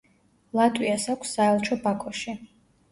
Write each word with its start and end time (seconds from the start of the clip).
ლატვიას 0.59 1.05
აქვს 1.15 1.37
საელჩო 1.39 1.79
ბაქოში. 1.87 2.39